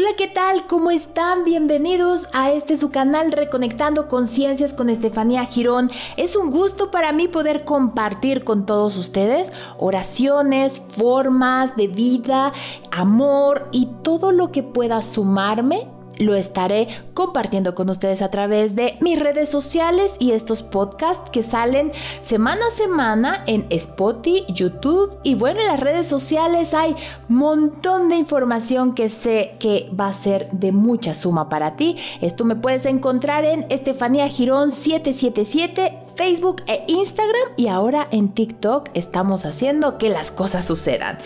[0.00, 0.66] Hola, ¿qué tal?
[0.66, 1.44] ¿Cómo están?
[1.44, 5.90] Bienvenidos a este su canal Reconectando Conciencias con Estefanía Girón.
[6.16, 12.54] Es un gusto para mí poder compartir con todos ustedes oraciones, formas de vida,
[12.90, 15.86] amor y todo lo que pueda sumarme
[16.20, 21.42] lo estaré compartiendo con ustedes a través de mis redes sociales y estos podcasts que
[21.42, 21.90] salen
[22.22, 26.94] semana a semana en Spotify, YouTube y bueno, en las redes sociales hay
[27.28, 31.96] montón de información que sé que va a ser de mucha suma para ti.
[32.20, 38.90] Esto me puedes encontrar en Estefanía Girón 777 Facebook e Instagram y ahora en TikTok
[38.94, 41.18] estamos haciendo que las cosas sucedan.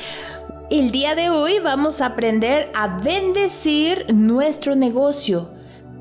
[0.74, 5.50] El día de hoy vamos a aprender a bendecir nuestro negocio.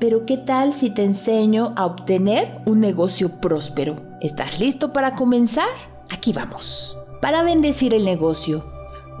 [0.00, 3.94] Pero ¿qué tal si te enseño a obtener un negocio próspero?
[4.20, 5.68] ¿Estás listo para comenzar?
[6.10, 6.98] Aquí vamos.
[7.22, 8.64] Para bendecir el negocio.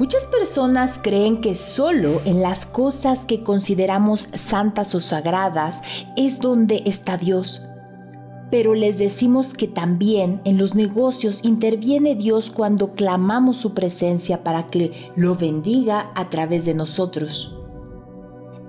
[0.00, 5.84] Muchas personas creen que solo en las cosas que consideramos santas o sagradas
[6.16, 7.62] es donde está Dios
[8.54, 14.68] pero les decimos que también en los negocios interviene Dios cuando clamamos su presencia para
[14.68, 17.58] que lo bendiga a través de nosotros.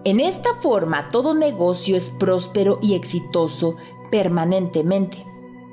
[0.03, 3.75] En esta forma todo negocio es próspero y exitoso
[4.09, 5.23] permanentemente.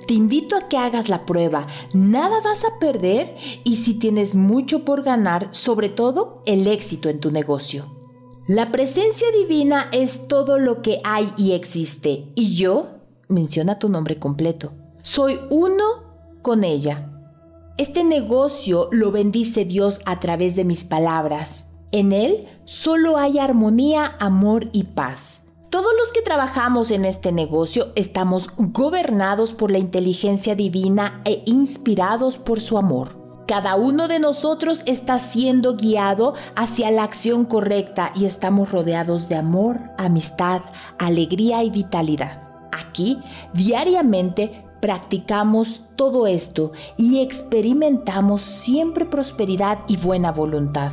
[0.07, 4.85] Te invito a que hagas la prueba, nada vas a perder y si tienes mucho
[4.85, 7.87] por ganar, sobre todo el éxito en tu negocio.
[8.47, 14.19] La presencia divina es todo lo que hay y existe y yo menciona tu nombre
[14.19, 14.73] completo.
[15.03, 15.85] Soy uno
[16.43, 17.09] con ella.
[17.79, 21.71] Este negocio lo bendice Dios a través de mis palabras.
[21.91, 25.45] En él solo hay armonía, amor y paz.
[25.71, 32.37] Todos los que trabajamos en este negocio estamos gobernados por la inteligencia divina e inspirados
[32.37, 33.23] por su amor.
[33.47, 39.37] Cada uno de nosotros está siendo guiado hacia la acción correcta y estamos rodeados de
[39.37, 40.61] amor, amistad,
[40.99, 42.52] alegría y vitalidad.
[42.73, 43.19] Aquí,
[43.55, 50.91] diariamente, practicamos todo esto y experimentamos siempre prosperidad y buena voluntad.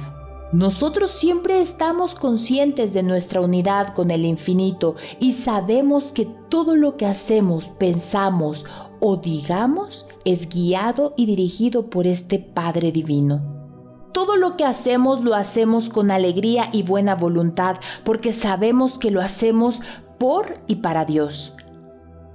[0.52, 6.98] Nosotros siempre estamos conscientes de nuestra unidad con el infinito y sabemos que todo lo
[6.98, 8.66] que hacemos, pensamos
[9.00, 13.42] o digamos es guiado y dirigido por este Padre Divino.
[14.12, 19.22] Todo lo que hacemos lo hacemos con alegría y buena voluntad porque sabemos que lo
[19.22, 19.82] hacemos
[20.18, 21.54] por y para Dios.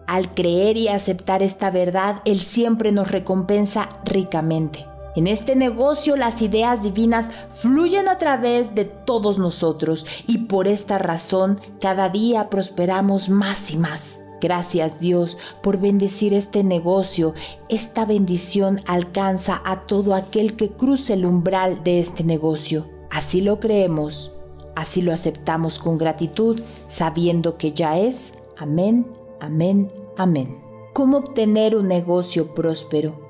[0.07, 4.87] Al creer y aceptar esta verdad, Él siempre nos recompensa ricamente.
[5.17, 10.99] En este negocio las ideas divinas fluyen a través de todos nosotros y por esta
[10.99, 14.21] razón cada día prosperamos más y más.
[14.41, 17.33] Gracias Dios por bendecir este negocio.
[17.69, 22.89] Esta bendición alcanza a todo aquel que cruce el umbral de este negocio.
[23.11, 24.33] Así lo creemos,
[24.75, 28.35] así lo aceptamos con gratitud, sabiendo que ya es.
[28.59, 29.07] Amén
[29.45, 30.59] Amén, amén.
[30.95, 33.29] ¿Cómo obtener un negocio próspero?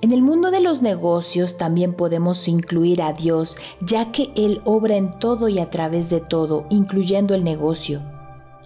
[0.00, 4.94] En el mundo de los negocios también podemos incluir a Dios, ya que Él obra
[4.94, 8.00] en todo y a través de todo, incluyendo el negocio.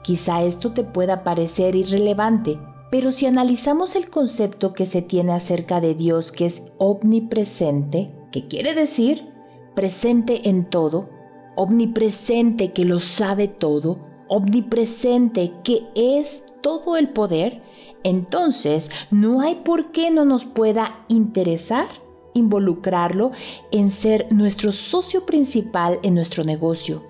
[0.03, 2.59] Quizá esto te pueda parecer irrelevante,
[2.91, 8.47] pero si analizamos el concepto que se tiene acerca de Dios, que es omnipresente, ¿qué
[8.47, 9.27] quiere decir?
[9.75, 11.09] Presente en todo,
[11.56, 17.62] omnipresente que lo sabe todo, omnipresente que es todo el poder,
[18.03, 21.88] entonces no hay por qué no nos pueda interesar
[22.34, 23.32] involucrarlo
[23.71, 27.03] en ser nuestro socio principal en nuestro negocio.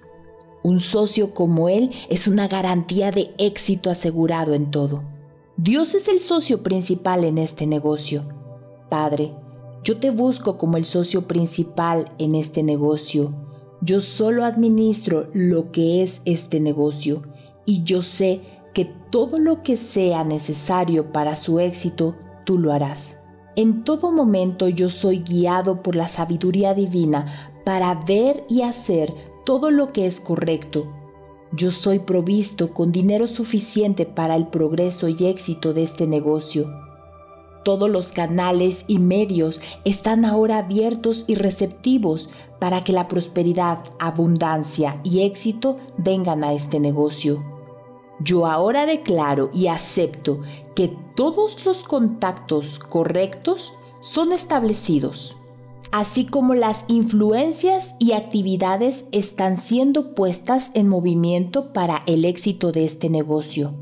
[0.62, 5.05] Un socio como él es una garantía de éxito asegurado en todo.
[5.56, 8.28] Dios es el socio principal en este negocio.
[8.88, 9.32] Padre,
[9.84, 13.34] yo te busco como el socio principal en este negocio.
[13.81, 17.22] Yo solo administro lo que es este negocio
[17.65, 18.41] y yo sé
[18.72, 23.26] que todo lo que sea necesario para su éxito, tú lo harás.
[23.56, 29.12] En todo momento yo soy guiado por la sabiduría divina para ver y hacer
[29.44, 30.86] todo lo que es correcto.
[31.52, 36.70] Yo soy provisto con dinero suficiente para el progreso y éxito de este negocio.
[37.64, 42.31] Todos los canales y medios están ahora abiertos y receptivos
[42.61, 47.50] para que la prosperidad, abundancia y éxito vengan a este negocio.
[48.22, 50.43] Yo ahora declaro y acepto
[50.75, 55.37] que todos los contactos correctos son establecidos,
[55.90, 62.84] así como las influencias y actividades están siendo puestas en movimiento para el éxito de
[62.84, 63.75] este negocio,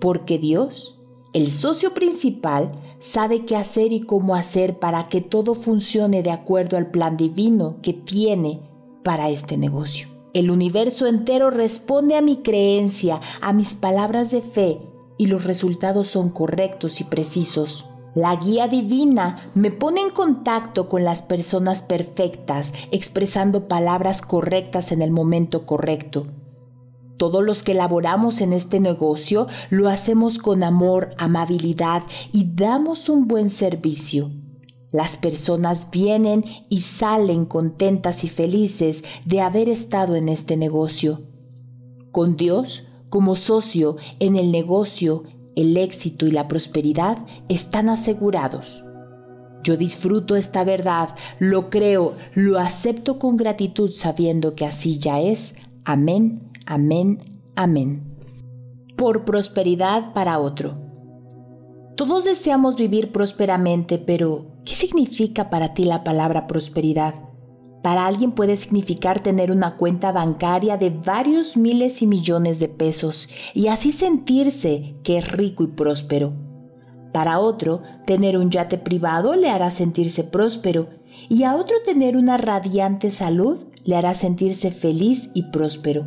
[0.00, 1.00] porque Dios,
[1.32, 6.76] el socio principal, sabe qué hacer y cómo hacer para que todo funcione de acuerdo
[6.76, 8.60] al plan divino que tiene
[9.02, 10.13] para este negocio.
[10.34, 14.80] El universo entero responde a mi creencia, a mis palabras de fe,
[15.16, 17.86] y los resultados son correctos y precisos.
[18.16, 25.02] La guía divina me pone en contacto con las personas perfectas, expresando palabras correctas en
[25.02, 26.26] el momento correcto.
[27.16, 32.02] Todos los que laboramos en este negocio lo hacemos con amor, amabilidad
[32.32, 34.32] y damos un buen servicio.
[34.94, 41.22] Las personas vienen y salen contentas y felices de haber estado en este negocio.
[42.12, 45.24] Con Dios, como socio en el negocio,
[45.56, 47.18] el éxito y la prosperidad
[47.48, 48.84] están asegurados.
[49.64, 55.56] Yo disfruto esta verdad, lo creo, lo acepto con gratitud sabiendo que así ya es.
[55.84, 58.02] Amén Amén, amén.
[58.96, 60.76] Por prosperidad para otro.
[61.94, 67.14] Todos deseamos vivir prósperamente, pero ¿qué significa para ti la palabra prosperidad?
[67.82, 73.28] Para alguien puede significar tener una cuenta bancaria de varios miles y millones de pesos
[73.52, 76.32] y así sentirse que es rico y próspero.
[77.12, 80.88] Para otro, tener un yate privado le hará sentirse próspero
[81.28, 86.06] y a otro tener una radiante salud le hará sentirse feliz y próspero.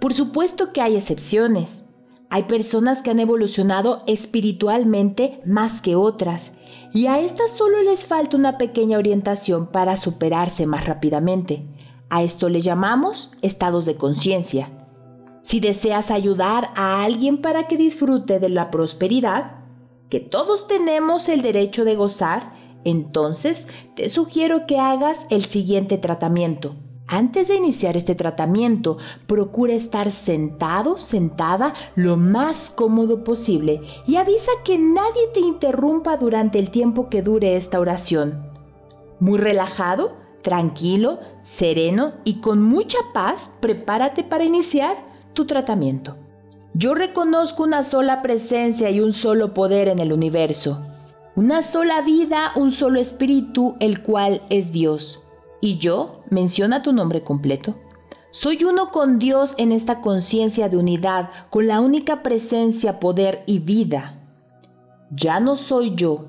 [0.00, 1.90] Por supuesto que hay excepciones.
[2.30, 6.56] Hay personas que han evolucionado espiritualmente más que otras
[6.92, 11.64] y a estas solo les falta una pequeña orientación para superarse más rápidamente.
[12.08, 14.70] A esto le llamamos estados de conciencia.
[15.42, 19.52] Si deseas ayudar a alguien para que disfrute de la prosperidad,
[20.08, 22.52] que todos tenemos el derecho de gozar,
[22.84, 26.74] entonces te sugiero que hagas el siguiente tratamiento.
[27.12, 28.96] Antes de iniciar este tratamiento,
[29.26, 36.60] procura estar sentado, sentada, lo más cómodo posible y avisa que nadie te interrumpa durante
[36.60, 38.40] el tiempo que dure esta oración.
[39.18, 40.12] Muy relajado,
[40.42, 44.96] tranquilo, sereno y con mucha paz, prepárate para iniciar
[45.32, 46.16] tu tratamiento.
[46.74, 50.80] Yo reconozco una sola presencia y un solo poder en el universo.
[51.34, 55.18] Una sola vida, un solo espíritu, el cual es Dios
[55.60, 57.76] y yo, menciona tu nombre completo.
[58.30, 63.58] Soy uno con Dios en esta conciencia de unidad, con la única presencia, poder y
[63.58, 64.20] vida.
[65.10, 66.26] Ya no soy yo,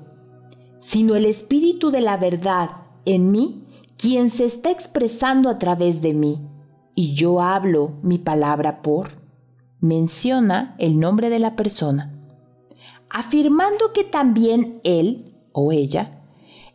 [0.80, 2.70] sino el Espíritu de la verdad
[3.04, 3.64] en mí,
[3.96, 6.42] quien se está expresando a través de mí.
[6.94, 9.10] Y yo hablo mi palabra por.
[9.80, 12.12] Menciona el nombre de la persona,
[13.08, 16.21] afirmando que también él o ella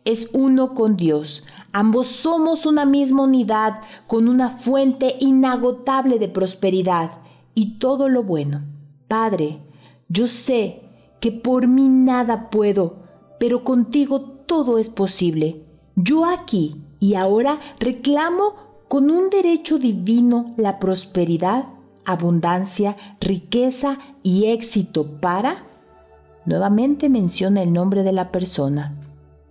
[0.08, 7.10] es uno con Dios, Ambos somos una misma unidad con una fuente inagotable de prosperidad
[7.54, 8.62] y todo lo bueno.
[9.06, 9.60] Padre,
[10.08, 10.82] yo sé
[11.20, 12.96] que por mí nada puedo,
[13.38, 15.62] pero contigo todo es posible.
[15.94, 18.54] Yo aquí y ahora reclamo
[18.88, 21.66] con un derecho divino la prosperidad,
[22.06, 25.64] abundancia, riqueza y éxito para...
[26.46, 28.94] Nuevamente menciona el nombre de la persona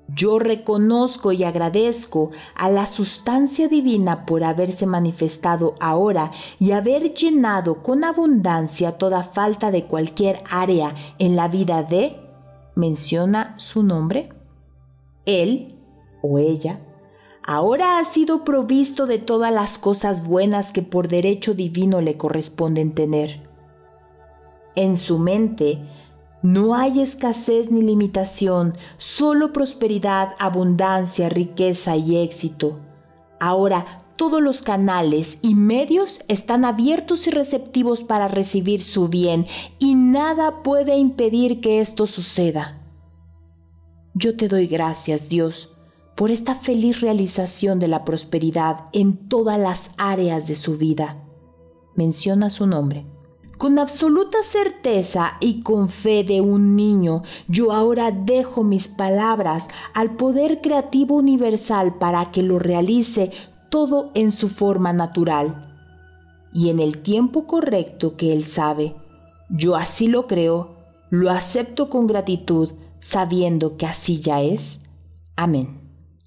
[0.07, 7.83] yo reconozco y agradezco a la sustancia divina por haberse manifestado ahora y haber llenado
[7.83, 12.15] con abundancia toda falta de cualquier área en la vida de,
[12.75, 14.29] menciona su nombre,
[15.25, 15.75] él
[16.21, 16.79] o ella,
[17.43, 22.93] ahora ha sido provisto de todas las cosas buenas que por derecho divino le corresponden
[22.93, 23.41] tener.
[24.75, 25.79] En su mente,
[26.41, 32.79] no hay escasez ni limitación, solo prosperidad, abundancia, riqueza y éxito.
[33.39, 39.45] Ahora, todos los canales y medios están abiertos y receptivos para recibir su bien
[39.79, 42.81] y nada puede impedir que esto suceda.
[44.13, 45.69] Yo te doy gracias, Dios,
[46.15, 51.17] por esta feliz realización de la prosperidad en todas las áreas de su vida.
[51.95, 53.05] Menciona su nombre.
[53.57, 60.15] Con absoluta certeza y con fe de un niño, yo ahora dejo mis palabras al
[60.15, 63.31] poder creativo universal para que lo realice
[63.69, 65.63] todo en su forma natural
[66.53, 68.95] y en el tiempo correcto que Él sabe.
[69.49, 70.75] Yo así lo creo,
[71.09, 74.83] lo acepto con gratitud, sabiendo que así ya es.
[75.35, 75.81] Amén.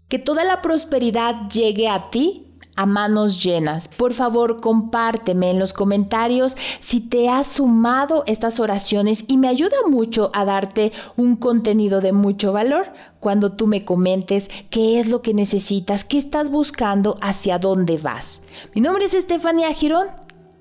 [0.09, 3.89] Que toda la prosperidad llegue a ti a manos llenas.
[3.89, 9.77] Por favor, compárteme en los comentarios si te has sumado estas oraciones y me ayuda
[9.89, 12.89] mucho a darte un contenido de mucho valor
[13.21, 18.43] cuando tú me comentes qué es lo que necesitas, qué estás buscando, hacia dónde vas.
[18.75, 20.09] Mi nombre es Estefanía Girón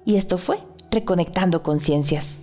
[0.06, 0.60] y esto fue
[0.92, 2.42] Reconectando Conciencias.